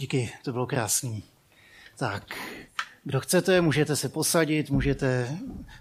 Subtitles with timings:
[0.00, 1.22] Díky, to bylo krásný.
[1.98, 2.22] Tak,
[3.04, 5.36] kdo chcete, můžete se posadit, můžete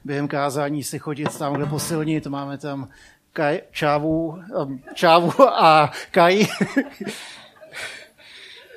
[0.05, 2.27] během kázání si chodit tam, kde posilnit.
[2.27, 2.89] Máme tam
[3.33, 6.45] kaj, čávu, um, čávu a kaj.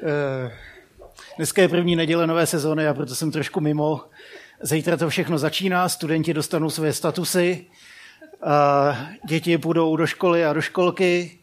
[0.04, 0.52] Eh,
[1.36, 4.00] dneska je první neděle nové sezóny a proto jsem trošku mimo.
[4.60, 7.66] Zítra to všechno začíná, studenti dostanou své statusy,
[9.26, 11.38] děti půjdou do školy a do školky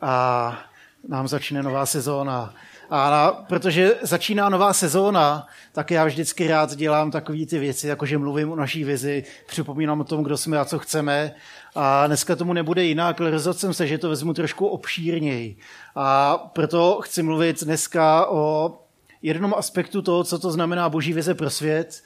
[0.00, 0.66] a
[1.08, 2.54] nám začne nová sezóna.
[2.90, 8.18] A na, protože začíná nová sezóna, tak já vždycky rád dělám takové ty věci, jakože
[8.18, 11.34] mluvím o naší vizi, připomínám o tom, kdo jsme a co chceme.
[11.74, 15.56] A dneska tomu nebude jinak, ale rozhodl jsem se, že to vezmu trošku obšírněji.
[15.94, 18.74] A proto chci mluvit dneska o
[19.22, 22.02] jednom aspektu toho, co to znamená boží vize pro svět.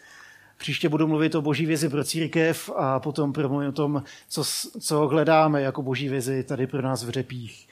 [0.58, 4.44] Příště budu mluvit o boží vizi pro církev a potom promluvím o tom, co,
[4.80, 7.68] co hledáme jako boží vizi tady pro nás v řepích.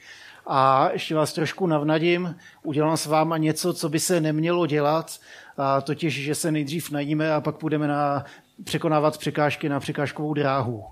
[0.51, 5.19] A ještě vás trošku navnadím, udělám s váma něco, co by se nemělo dělat,
[5.57, 8.25] a totiž, že se nejdřív najíme a pak půjdeme na
[8.63, 10.85] překonávat překážky na překážkovou dráhu.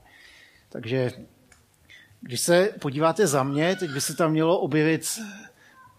[0.69, 1.11] Takže
[2.21, 5.19] když se podíváte za mě, teď by se tam mělo objevit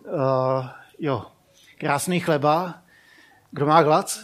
[0.05, 0.67] uh,
[0.99, 1.27] jo,
[1.79, 2.83] krásný chleba.
[3.51, 4.19] Kdo má glad?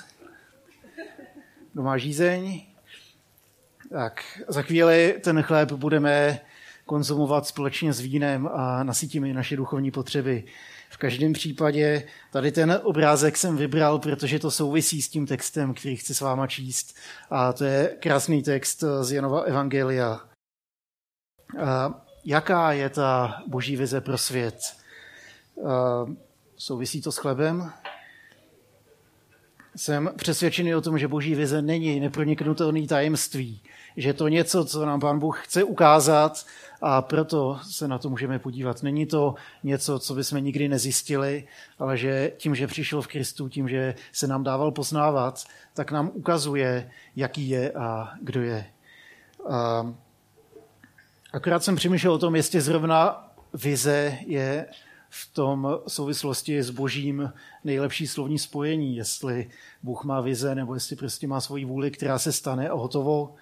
[1.72, 2.62] Kdo má žízeň?
[3.90, 6.40] Tak za chvíli ten chléb budeme
[6.86, 10.44] konzumovat společně s vínem a nasytíme naše duchovní potřeby.
[10.90, 15.96] V každém případě tady ten obrázek jsem vybral, protože to souvisí s tím textem, který
[15.96, 16.96] chci s váma číst.
[17.30, 20.20] A to je krásný text z Janova Evangelia.
[21.64, 24.58] A jaká je ta boží vize pro svět?
[25.68, 26.06] A
[26.56, 27.72] souvisí to s chlebem?
[29.76, 33.60] Jsem přesvědčený o tom, že boží vize není neproniknutelný tajemství,
[33.96, 36.46] že to něco, co nám pán Bůh chce ukázat
[36.82, 38.82] a proto se na to můžeme podívat.
[38.82, 43.68] Není to něco, co bychom nikdy nezjistili, ale že tím, že přišel v Kristu, tím,
[43.68, 45.44] že se nám dával poznávat,
[45.74, 48.66] tak nám ukazuje, jaký je a kdo je.
[49.50, 49.86] A
[51.32, 54.66] akorát jsem přemýšlel o tom, jestli zrovna vize je
[55.16, 57.32] v tom souvislosti s božím
[57.64, 59.50] nejlepší slovní spojení, jestli
[59.82, 63.34] Bůh má vize, nebo jestli prostě má svoji vůli, která se stane a hotovo,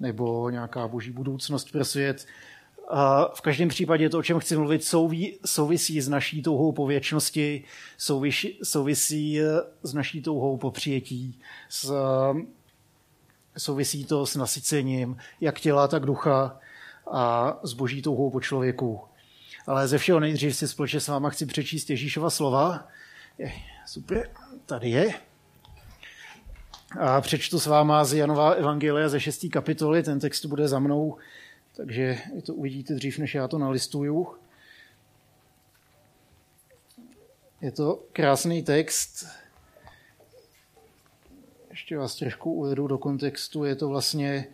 [0.00, 2.26] nebo nějaká boží budoucnost pro svět.
[2.88, 6.86] A v každém případě to, o čem chci mluvit, souví, souvisí s naší touhou po
[6.86, 7.64] věčnosti,
[7.98, 9.40] souvisí, souvisí
[9.82, 11.92] s naší touhou po přijetí, s,
[13.58, 16.58] souvisí to s nasycením jak těla, tak ducha
[17.10, 19.00] a s boží touhou po člověku.
[19.66, 22.88] Ale ze všeho nejdřív si společně s váma chci přečíst Ježíšova slova.
[23.38, 23.52] Je,
[23.86, 24.30] super,
[24.66, 25.14] tady je.
[27.00, 29.46] A přečtu s váma z Janova Evangelia ze 6.
[29.52, 31.18] kapitoly, ten text bude za mnou
[31.76, 34.34] takže to uvidíte dřív, než já to nalistuju.
[37.60, 39.26] Je to krásný text.
[41.70, 43.64] Ještě vás trošku uvedu do kontextu.
[43.64, 44.46] Je to vlastně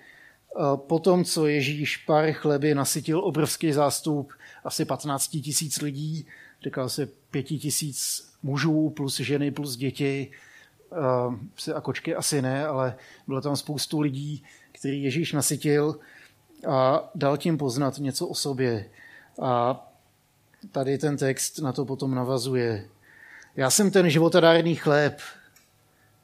[0.57, 4.33] eh, po tom, co Ježíš pár chleby nasytil obrovský zástup
[4.65, 6.27] asi 15 tisíc lidí,
[6.65, 10.31] říkal se 5 tisíc mužů plus ženy plus děti,
[11.55, 12.97] psy a kočky asi ne, ale
[13.27, 15.99] bylo tam spoustu lidí, který Ježíš nasytil
[16.69, 18.91] a dal tím poznat něco o sobě.
[19.43, 19.87] A
[20.73, 22.89] tady ten text na to potom navazuje.
[23.57, 25.21] Já jsem ten životadárný chléb.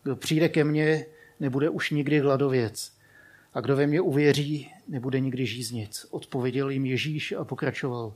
[0.03, 1.07] Kdo přijde ke mně,
[1.41, 2.93] nebude už nikdy hladověc.
[3.57, 5.91] A kdo ve mě uvěří, nebude nikdy žíznit.
[6.11, 8.15] Odpověděl jim Ježíš a pokračoval.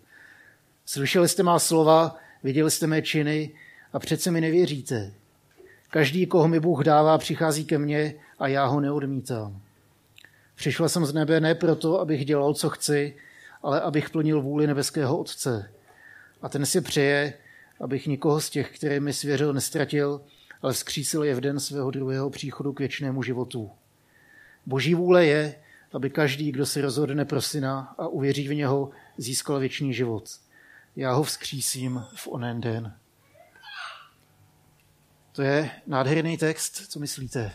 [0.87, 3.50] Slyšeli jste má slova, viděli jste mé činy
[3.93, 5.12] a přece mi nevěříte.
[5.91, 9.62] Každý, koho mi Bůh dává, přichází ke mně a já ho neodmítám.
[10.55, 13.17] Přišel jsem z nebe ne proto, abych dělal, co chci,
[13.62, 15.71] ale abych plnil vůli nebeského Otce.
[16.43, 17.34] A ten si přeje,
[17.81, 20.21] abych nikoho z těch, které mi svěřil, nestratil,
[20.62, 23.71] ale vzkřísil je v den svého druhého příchodu k věčnému životu.
[24.66, 25.54] Boží vůle je,
[25.93, 30.25] aby každý, kdo se rozhodne pro syna a uvěří v něho, získal věčný život.
[30.97, 32.97] Já ho vzkřísím v onen den.
[35.32, 37.52] To je nádherný text, co myslíte?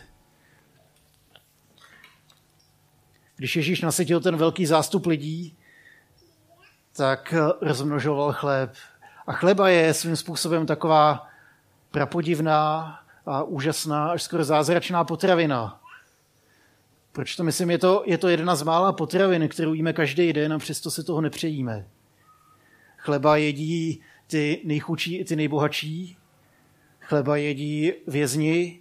[3.36, 5.58] Když Ježíš nasytil ten velký zástup lidí,
[6.96, 8.74] tak rozmnožoval chléb.
[9.26, 11.28] A chleba je svým způsobem taková
[11.90, 15.80] prapodivná a úžasná, až skoro zázračná potravina.
[17.16, 17.70] Proč to myslím?
[17.70, 21.02] Je to, je to jedna z mála potravin, kterou jíme každý den a přesto se
[21.02, 21.88] toho nepřejíme.
[22.96, 26.16] Chleba jedí ty nejchudší i ty nejbohatší.
[27.00, 28.80] Chleba jedí vězni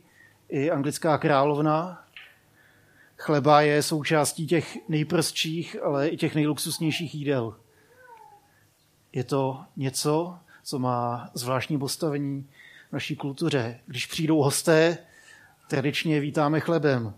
[0.49, 2.05] i anglická královna.
[3.17, 7.55] Chleba je součástí těch nejprostších, ale i těch nejluxusnějších jídel.
[9.13, 12.49] Je to něco, co má zvláštní postavení
[12.89, 13.79] v naší kultuře.
[13.85, 14.97] Když přijdou hosté,
[15.67, 17.13] tradičně vítáme chlebem.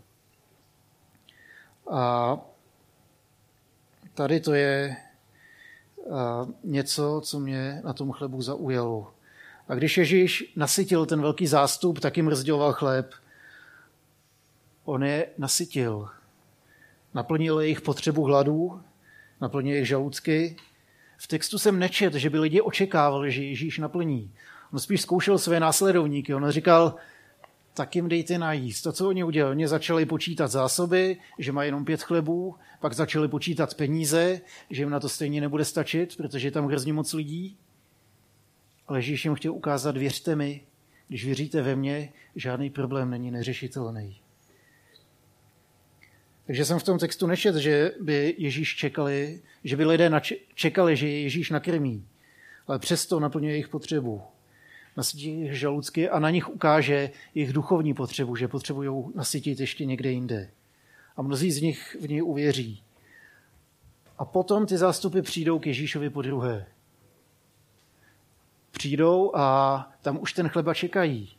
[1.91, 2.37] A
[4.13, 4.97] tady to je
[6.63, 9.13] něco, co mě na tom chlebu zaujalo.
[9.67, 13.13] A když Ježíš nasytil ten velký zástup, tak jim rozděloval chléb.
[14.85, 16.09] On je nasytil.
[17.13, 18.81] Naplnil jejich potřebu hladu,
[19.41, 20.57] naplnil jejich žaludky.
[21.17, 24.31] V textu jsem nečet, že by lidi očekávali, že Ježíš naplní.
[24.73, 26.35] On spíš zkoušel své následovníky.
[26.35, 26.95] On říkal,
[27.77, 28.83] tak jim dejte najíst.
[28.83, 33.27] To, co oni udělali, oni začali počítat zásoby, že mají jenom pět chlebů, pak začali
[33.27, 37.57] počítat peníze, že jim na to stejně nebude stačit, protože je tam hrozně moc lidí.
[38.88, 40.65] Ale Ježíš jim chtěl ukázat, věřte mi,
[41.07, 44.21] když věříte ve mně, žádný problém není neřešitelný.
[46.45, 50.12] Takže jsem v tom textu nečet, že by Ježíš čekali, že by lidé
[50.53, 52.07] čekali, že Ježíš nakrmí,
[52.68, 54.21] ale přesto naplňuje jejich potřebu.
[54.97, 60.11] Nasytí jejich žaludsky a na nich ukáže jejich duchovní potřebu, že potřebují nasytit ještě někde
[60.11, 60.49] jinde.
[61.17, 62.83] A mnozí z nich v něj uvěří.
[64.17, 66.65] A potom ty zástupy přijdou k Ježíšovi po druhé
[68.77, 71.29] přijdou a tam už ten chleba čekají.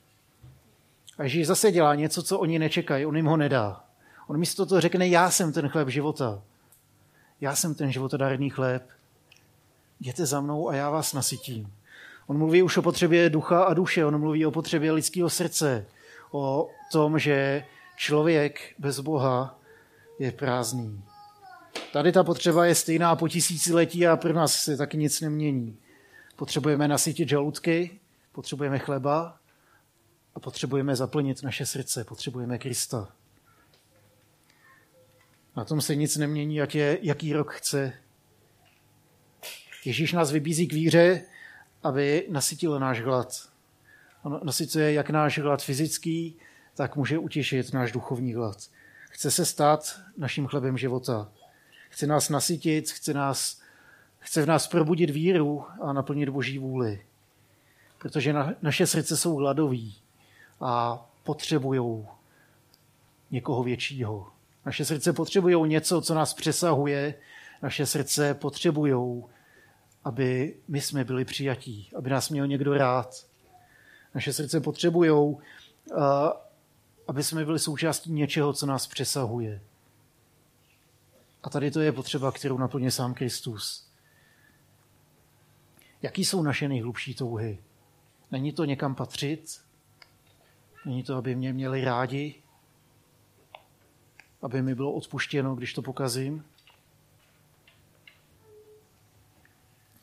[1.19, 3.85] A Ježíš zase dělá něco, co oni nečekají, on jim ho nedá.
[4.27, 6.43] On místo toho řekne, já jsem ten chléb života.
[7.41, 8.89] Já jsem ten životodárný chléb.
[10.01, 11.73] Jděte za mnou a já vás nasytím.
[12.29, 15.87] On mluví už o potřebě ducha a duše, on mluví o potřebě lidského srdce,
[16.31, 17.65] o tom, že
[17.97, 19.59] člověk bez Boha
[20.19, 21.05] je prázdný.
[21.93, 25.79] Tady ta potřeba je stejná po tisíciletí a pro nás se taky nic nemění.
[26.37, 28.01] Potřebujeme nasytit žaludky,
[28.33, 29.39] potřebujeme chleba
[30.35, 33.13] a potřebujeme zaplnit naše srdce, potřebujeme Krista.
[35.57, 37.93] Na tom se nic nemění, ať je jaký rok chce.
[39.85, 41.23] Ježíš nás vybízí k víře,
[41.83, 43.49] aby nasytil náš hlad.
[44.23, 46.37] On nasycuje jak náš hlad fyzický,
[46.75, 48.57] tak může utěšit náš duchovní hlad.
[49.11, 51.33] Chce se stát naším chlebem života.
[51.91, 53.61] Chce nás nasytit, chce nás
[54.29, 57.05] Chce v nás probudit víru a naplnit boží vůli.
[57.99, 59.97] Protože na, naše srdce jsou hladoví
[60.61, 62.07] a potřebují
[63.31, 64.27] někoho většího.
[64.67, 67.15] Naše srdce potřebují něco, co nás přesahuje.
[67.63, 69.23] Naše srdce potřebují,
[70.09, 73.27] aby my jsme byli přijatí, aby nás měl někdo rád.
[74.15, 75.37] Naše srdce potřebují,
[77.09, 79.61] aby jsme byli součástí něčeho, co nás přesahuje.
[81.43, 83.89] A tady to je potřeba, kterou naplně sám Kristus.
[86.03, 87.59] Jaký jsou naše nejhlubší touhy?
[88.31, 89.61] Není to někam patřit?
[90.87, 92.43] Není to, aby mě měli rádi?
[94.43, 96.45] Aby mi bylo odpuštěno, když to pokazím?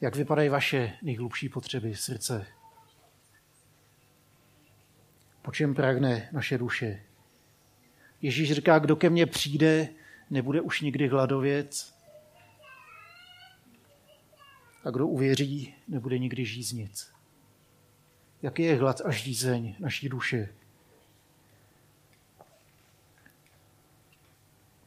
[0.01, 2.47] Jak vypadají vaše nejhlubší potřeby srdce?
[5.41, 7.03] Po čem pragne naše duše?
[8.21, 9.89] Ježíš říká, kdo ke mně přijde,
[10.29, 11.95] nebude už nikdy hladovět,
[14.85, 16.91] a kdo uvěří, nebude nikdy žíznit.
[18.41, 20.49] Jaký je hlad a žízeň naší duše?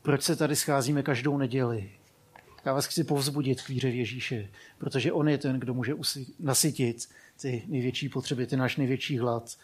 [0.03, 1.98] Proč se tady scházíme každou neděli?
[2.65, 5.95] Já vás chci povzbudit k víře v Ježíše, protože on je ten, kdo může
[6.39, 7.09] nasytit
[7.41, 9.59] ty největší potřeby, ty náš největší hlad.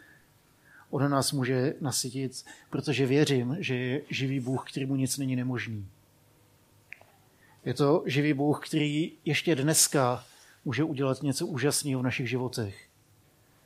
[0.91, 5.89] On nás může nasytit, protože věřím, že je živý Bůh, kterýmu nic není nemožný.
[7.65, 10.25] Je to živý Bůh, který ještě dneska
[10.65, 12.89] může udělat něco úžasného v našich životech.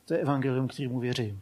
[0.05, 1.41] To je evangelium, kterému věřím.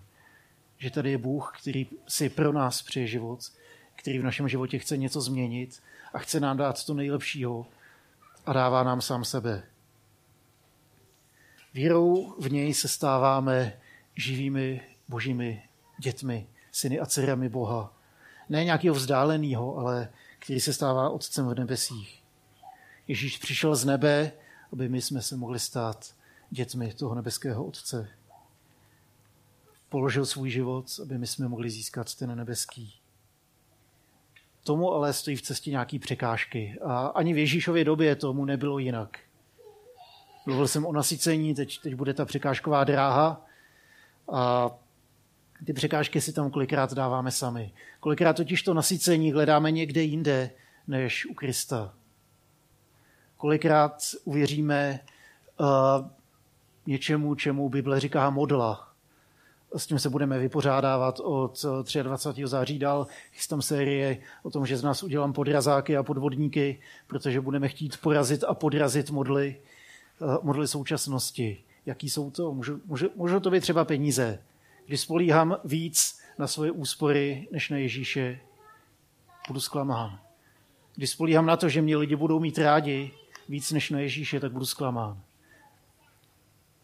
[0.78, 3.52] Že tady je Bůh, který si pro nás přeje život,
[3.94, 7.66] který v našem životě chce něco změnit a chce nám dát to nejlepšího
[8.46, 9.62] a dává nám sám sebe.
[11.74, 13.80] Vírou v něj se stáváme
[14.16, 15.62] živými božími
[15.98, 17.92] dětmi, syny a dcerami Boha.
[18.48, 22.22] Ne nějakého vzdáleného, ale který se stává otcem v nebesích.
[23.08, 24.32] Ježíš přišel z nebe,
[24.72, 26.14] aby my jsme se mohli stát
[26.50, 28.08] dětmi toho nebeského Otce.
[29.88, 33.00] Položil svůj život, aby my jsme mohli získat ten nebeský.
[34.66, 36.78] Tomu ale stojí v cestě nějaký překážky.
[36.84, 39.18] A ani v Ježíšově době tomu nebylo jinak.
[40.46, 43.46] Mluvil jsem o nasycení, teď, teď bude ta překážková dráha.
[44.32, 44.70] A
[45.64, 47.72] ty překážky si tam kolikrát dáváme sami.
[48.00, 50.50] Kolikrát totiž to nasycení hledáme někde jinde
[50.86, 51.94] než u Krista.
[53.36, 55.00] Kolikrát uvěříme
[55.60, 55.66] uh,
[56.86, 58.92] něčemu, čemu Bible říká modla.
[59.76, 61.64] S tím se budeme vypořádávat od
[62.02, 62.42] 23.
[62.46, 63.06] září dál.
[63.32, 68.44] Chystám série o tom, že z nás udělám podrazáky a podvodníky, protože budeme chtít porazit
[68.44, 69.60] a podrazit modly,
[70.20, 71.64] uh, modly současnosti.
[71.86, 72.56] Jaký jsou to?
[73.16, 74.38] Můžu to být třeba peníze.
[74.86, 78.40] Když spolíhám víc na svoje úspory než na Ježíše,
[79.48, 80.18] budu zklamán.
[80.94, 83.10] Když spolíhám na to, že mě lidi budou mít rádi
[83.48, 85.20] víc než na Ježíše, tak budu zklamán.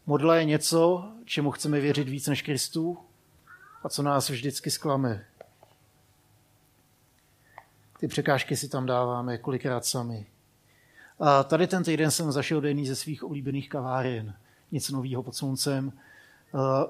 [0.06, 2.98] Modla je něco, čemu chceme věřit víc než Kristu
[3.82, 5.24] a co nás vždycky zklame.
[8.00, 10.26] Ty překážky si tam dáváme kolikrát sami.
[11.20, 14.34] A tady ten týden jsem zašel do jedný ze svých oblíbených kaváren.
[14.72, 15.92] Nic nového pod sluncem.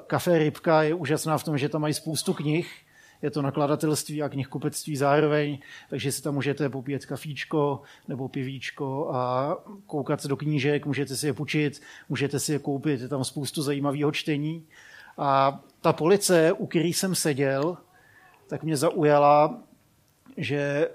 [0.07, 2.87] Kafe Rybka je úžasná v tom, že tam mají spoustu knih.
[3.23, 5.59] Je to nakladatelství a knihkupectví zároveň,
[5.91, 11.26] takže si tam můžete popít kafíčko nebo pivíčko a koukat se do knížek, můžete si
[11.26, 14.67] je půjčit, můžete si je koupit, je tam spoustu zajímavého čtení.
[15.19, 17.76] A ta police, u který jsem seděl,
[18.47, 19.62] tak mě zaujala,
[20.37, 20.91] že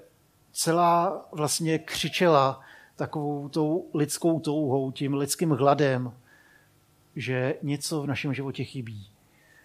[0.52, 2.60] celá vlastně křičela
[2.96, 6.12] takovou tou lidskou touhou, tím lidským hladem,
[7.16, 9.06] že něco v našem životě chybí.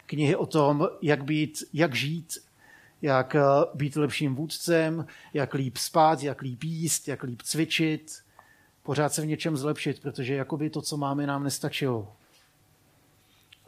[0.06, 2.38] Knihy o tom, jak být, jak žít,
[3.04, 3.42] jak eh,
[3.74, 8.12] být lepším vůdcem, jak líp spát, jak líp jíst, jak líp cvičit,
[8.84, 12.16] pořád se v něčem zlepšit, protože jakoby to, co máme, nám nestačilo.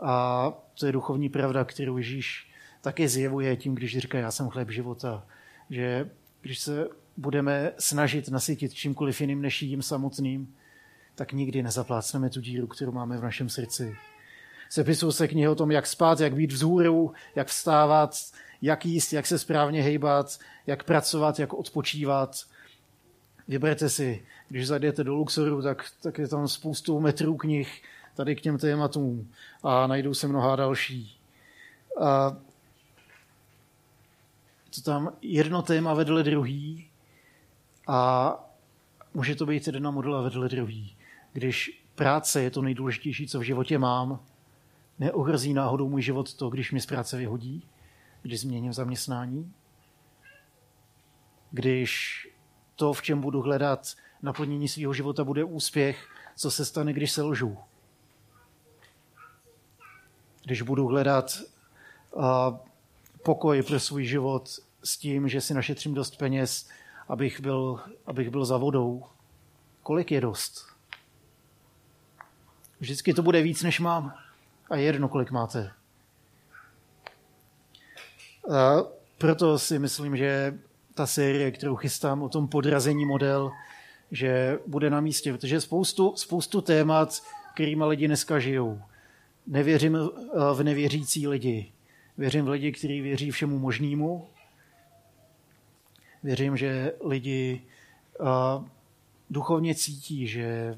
[0.01, 2.51] A to je duchovní pravda, kterou Ježíš
[2.82, 5.25] taky zjevuje tím, když říká, já jsem chléb života.
[5.70, 6.10] Že
[6.42, 6.88] když se
[7.18, 10.56] budeme snažit nasytit čímkoliv jiným než jím samotným,
[11.15, 13.96] tak nikdy nezaplácneme tu díru, kterou máme v našem srdci.
[14.70, 18.15] Sepisují se knihy o tom, jak spát, jak být vzhůru, jak vstávat,
[18.62, 22.36] jak jíst, jak se správně hejbat, jak pracovat, jak odpočívat.
[23.48, 27.84] Vyberte si, když zajdete do Luxoru, tak, tak je tam spoustu metrů knih
[28.16, 29.32] tady k těm tématům
[29.64, 31.20] a najdou se mnoha další.
[32.02, 32.38] A
[34.76, 36.90] to tam jedno téma vedle druhý
[37.88, 38.34] a
[39.14, 40.96] může to být jedna modula vedle druhý.
[41.34, 44.20] Když práce je to nejdůležitější, co v životě mám,
[45.00, 47.64] neohrozí náhodou můj život to, když mi z práce vyhodí,
[48.25, 49.53] když změním zaměstnání,
[51.51, 52.22] když
[52.75, 57.22] to, v čem budu hledat naplnění svého života, bude úspěch, co se stane, když se
[57.22, 57.58] lžu.
[60.46, 61.39] Když budu hledat
[62.12, 62.24] uh,
[63.24, 66.70] pokoj pro svůj život s tím, že si našetřím dost peněz,
[67.08, 69.03] abych byl, abych byl za vodou.
[69.84, 70.65] Kolik je dost?
[72.79, 74.13] Vždycky to bude víc, než mám.
[74.70, 75.74] A je jedno, kolik máte.
[78.52, 78.84] A
[79.18, 80.60] proto si myslím, že
[80.94, 83.52] ta série, kterou chystám o tom podrazení model,
[84.12, 87.22] že bude na místě, protože spoustu, spoustu témat,
[87.54, 88.82] kterými lidi dneska žijou.
[89.48, 89.98] Nevěřím
[90.54, 91.72] v nevěřící lidi.
[92.18, 94.28] Věřím v lidi, kteří věří všemu možnému
[96.25, 97.62] Věřím, že lidi
[99.30, 100.75] duchovně cítí, že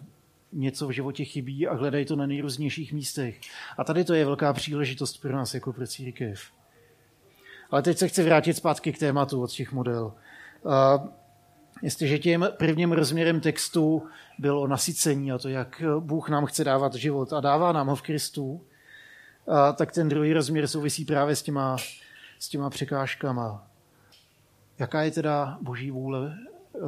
[0.54, 3.40] něco v životě chybí a hledají to na nejrůznějších místech.
[3.78, 6.52] A tady to je velká příležitost pro nás jako pro církev.
[7.72, 10.14] Ale teď se chci vrátit zpátky k tématu od těch model.
[11.82, 14.08] Jestliže tím prvním rozměrem textu
[14.40, 18.02] bylo nasycení a to, jak Bůh nám chce dávat život a dává nám ho v
[18.02, 18.62] Kristu,
[19.76, 21.78] tak ten druhý rozměr souvisí právě s těma,
[22.40, 23.68] s těma překážkama.
[24.80, 26.38] Jaká je teda boží vůle?
[26.76, 26.80] Eh,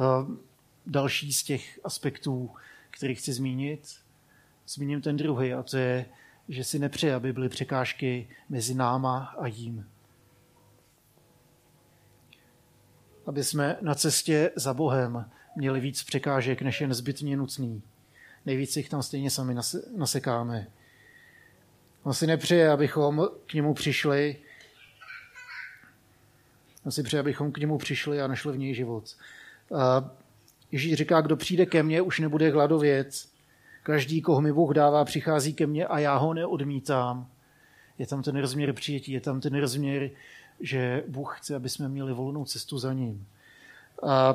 [0.86, 2.50] další z těch aspektů,
[2.90, 3.96] který chci zmínit,
[4.68, 6.06] zmíním ten druhý, a to je,
[6.48, 9.86] že si nepřeje, aby byly překážky mezi náma a jím.
[13.30, 17.82] Aby jsme na cestě za Bohem měli víc překážek, než je nezbytně nutný.
[18.46, 19.56] Nejvíc jich tam stejně sami
[19.96, 20.66] nasekáme.
[22.02, 24.36] On si nepřeje, abychom k němu přišli
[26.86, 29.16] on si přeje, abychom k němu přišli a našli v něj život.
[29.74, 30.10] A
[30.72, 33.28] Ježíš říká, kdo přijde ke mně, už nebude hladovět.
[33.82, 37.30] Každý, koho mi Bůh dává, přichází ke mně a já ho neodmítám.
[37.98, 40.10] Je tam ten rozměr přijetí, je tam ten rozměr,
[40.60, 43.26] že Bůh chce, aby jsme měli volnou cestu za ním.
[44.02, 44.34] A,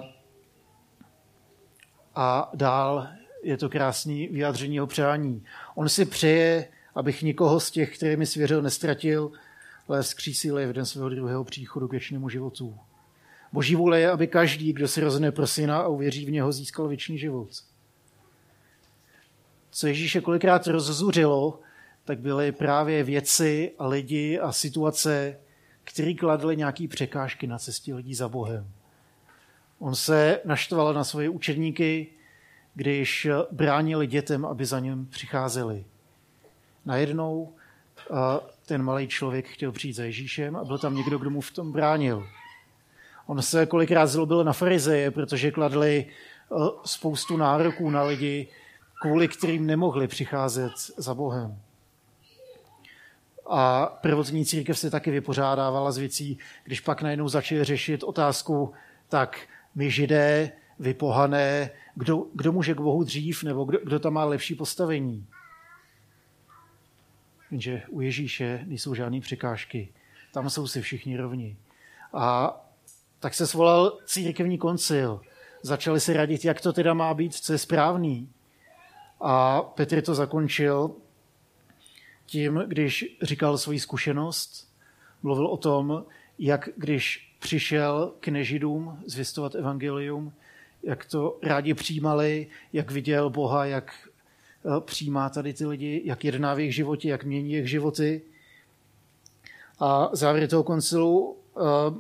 [2.16, 3.08] a dál
[3.44, 5.44] je to krásný vyjádření jeho přání.
[5.76, 9.32] On si přeje, abych nikoho z těch, které mi svěřil, nestratil,
[9.88, 12.78] ale vzkřísili v den svého druhého příchodu k věčnému životu.
[13.52, 16.88] Boží vůle je, aby každý, kdo se rozhodne pro syna a uvěří v něho, získal
[16.88, 17.50] věčný život.
[19.72, 21.60] Co Ježíše kolikrát rozzuřilo,
[22.06, 25.40] tak byly právě věci a lidi a situace,
[25.86, 28.68] které kladly nějaké překážky na cestě lidí za Bohem.
[29.80, 32.08] On se naštval na svoje učedníky,
[32.74, 35.86] když bránili dětem, aby za něm přicházeli.
[36.86, 37.54] Najednou
[38.66, 41.72] ten malý člověk chtěl přijít za Ježíšem a byl tam někdo, kdo mu v tom
[41.72, 42.28] bránil.
[43.26, 46.06] On se kolikrát zlobil na farizeje, protože kladli
[46.86, 48.48] spoustu nároků na lidi,
[49.02, 51.60] kvůli kterým nemohli přicházet za Bohem.
[53.50, 58.74] A prvotní církev se taky vypořádávala s věcí, když pak najednou začali řešit otázku,
[59.10, 64.14] tak my židé, vy pohané, kdo, kdo může k Bohu dřív, nebo kdo, kdo tam
[64.14, 65.28] má lepší postavení.
[67.52, 69.94] Jenže u Ježíše nejsou žádné překážky.
[70.34, 71.58] Tam jsou si všichni rovni.
[72.14, 72.58] A
[73.20, 75.22] tak se svolal církevní koncil.
[75.62, 78.30] Začali se radit, jak to teda má být, co je správný.
[79.22, 80.96] A Petr to zakončil
[82.26, 84.70] tím, když říkal svoji zkušenost,
[85.24, 86.06] mluvil o tom,
[86.40, 90.34] jak když přišel k nežidům zvěstovat evangelium,
[90.84, 93.94] jak to rádi přijímali, jak viděl Boha, jak
[94.66, 98.22] eh, přijímá tady ty lidi, jak jedná v jejich životě, jak mění jejich životy.
[99.80, 102.00] A závěr toho koncilu, eh,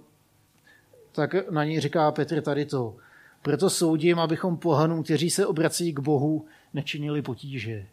[1.12, 2.96] tak na něj říká Petr tady to.
[3.41, 7.88] Proto soudím, abychom pohanům, kteří se obrací k Bohu, nečinili potíže.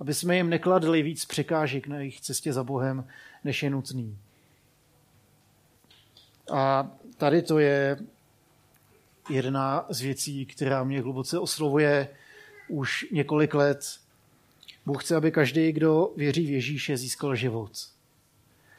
[0.00, 3.04] Aby jsme jim nekladli víc překážek na jejich cestě za Bohem,
[3.44, 4.18] než je nutný.
[6.52, 7.98] A tady to je
[9.30, 12.08] jedna z věcí, která mě hluboce oslovuje
[12.68, 14.00] už několik let.
[14.86, 17.72] Bůh chce, aby každý, kdo věří v Ježíše, získal život.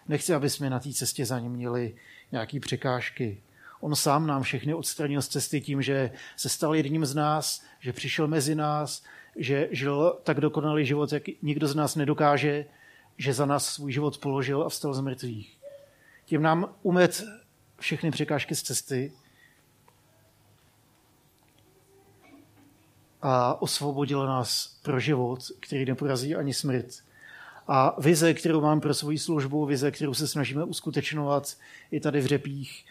[0.08, 1.96] Nechce, aby jsme na té cestě za ním měli
[2.32, 3.42] nějaké překážky.
[3.82, 7.94] On sám nám všechny odstranil z cesty tím, že se stal jedním z nás, že
[7.94, 9.04] přišel mezi nás,
[9.36, 12.66] že žil tak dokonalý život, jak nikdo z nás nedokáže,
[13.18, 15.58] že za nás svůj život položil a vstal z mrtvých.
[16.26, 17.24] Tím nám umet
[17.80, 19.14] všechny překážky z cesty
[23.22, 26.86] a osvobodil nás pro život, který neporazí ani smrt.
[27.68, 31.58] A vize, kterou mám pro svoji službu, vize, kterou se snažíme uskutečňovat
[31.92, 32.86] i tady v Řepích,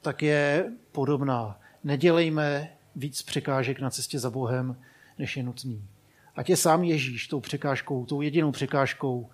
[0.00, 1.60] tak je podobná.
[1.84, 4.76] Nedělejme víc překážek na cestě za Bohem,
[5.18, 5.88] než je nutný.
[6.36, 9.30] Ať je sám Ježíš tou překážkou, tou jedinou překážkou,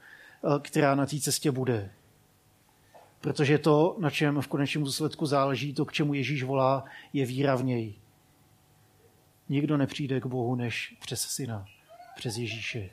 [0.63, 1.91] která na té cestě bude.
[3.21, 7.55] Protože to, na čem v konečném důsledku záleží, to, k čemu Ježíš volá, je víra
[7.55, 7.95] v něj.
[9.49, 11.67] Nikdo nepřijde k Bohu než přes syna,
[12.17, 12.91] přes Ježíše.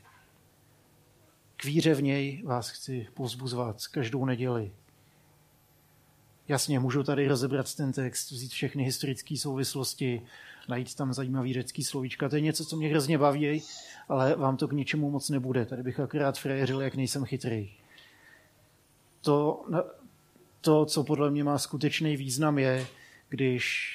[1.56, 4.72] K víře v něj vás chci povzbuzovat každou neděli.
[6.48, 10.22] Jasně, můžu tady rozebrat ten text, vzít všechny historické souvislosti,
[10.68, 12.30] najít tam zajímavý řecký slovíčka.
[12.30, 13.64] To je něco, co mě hrozně baví,
[14.10, 15.66] ale vám to k ničemu moc nebude.
[15.66, 17.72] Tady bych akorát frajeřil, jak nejsem chytrý.
[19.22, 19.66] To,
[20.62, 22.88] to, co podle mě má skutečný význam, je,
[23.30, 23.94] když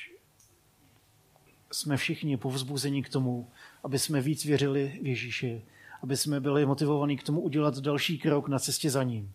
[1.73, 3.51] jsme všichni povzbuzeni k tomu,
[3.85, 5.61] aby jsme víc věřili v Ježíše,
[6.03, 9.33] aby jsme byli motivovaní k tomu udělat další krok na cestě za ním.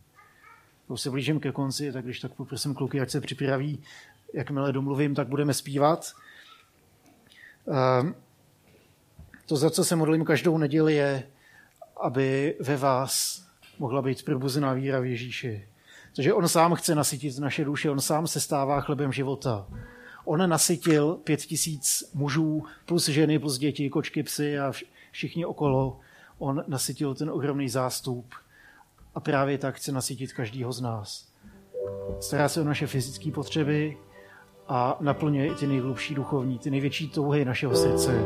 [0.87, 3.83] Už se blížím ke konci, tak když tak poprosím kluky, ať se připraví,
[4.33, 6.13] jakmile domluvím, tak budeme zpívat.
[7.67, 8.15] Ehm,
[9.45, 11.23] to, za co se modlím každou neděli, je,
[12.01, 13.43] aby ve vás
[13.79, 15.67] mohla být probuzená víra v Ježíši.
[16.15, 19.67] Takže on sám chce nasytit naše duše, on sám se stává chlebem života.
[20.25, 24.71] On nasytil pět tisíc mužů, plus ženy, plus děti, kočky, psy a
[25.11, 25.99] všichni okolo.
[26.37, 28.25] On nasytil ten ohromný zástup
[29.17, 31.27] a právě tak chce nasytit každýho z nás.
[32.19, 33.97] Stará se o naše fyzické potřeby
[34.67, 38.23] a naplňuje i ty nejhlubší duchovní, ty největší touhy našeho srdce.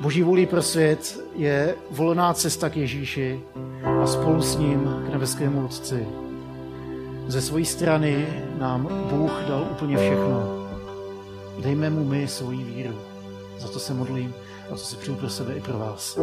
[0.00, 3.40] Boží vůli pro svět je volná cesta k Ježíši
[4.02, 6.06] a spolu s ním k nebeskému Otci.
[7.26, 10.68] Ze své strany nám Bůh dal úplně všechno.
[11.62, 12.94] Dejme mu my svoji víru.
[13.58, 14.34] Za to se modlím
[14.66, 16.18] a to si přeju pro sebe i pro vás.